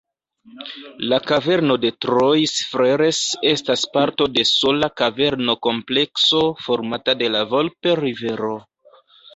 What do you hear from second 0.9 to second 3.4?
La Kaverno de Trois-Freres